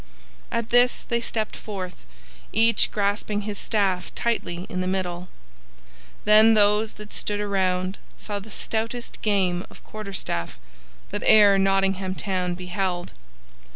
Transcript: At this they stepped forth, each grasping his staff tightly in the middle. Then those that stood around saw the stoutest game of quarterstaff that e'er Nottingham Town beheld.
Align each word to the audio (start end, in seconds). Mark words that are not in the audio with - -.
At 0.51 0.69
this 0.71 1.03
they 1.03 1.21
stepped 1.21 1.55
forth, 1.55 2.07
each 2.51 2.89
grasping 2.89 3.41
his 3.41 3.59
staff 3.59 4.11
tightly 4.15 4.65
in 4.67 4.81
the 4.81 4.87
middle. 4.87 5.29
Then 6.25 6.55
those 6.55 6.93
that 6.93 7.13
stood 7.13 7.39
around 7.39 7.99
saw 8.17 8.39
the 8.39 8.49
stoutest 8.49 9.21
game 9.21 9.63
of 9.69 9.83
quarterstaff 9.83 10.57
that 11.11 11.21
e'er 11.21 11.59
Nottingham 11.59 12.15
Town 12.15 12.55
beheld. 12.55 13.11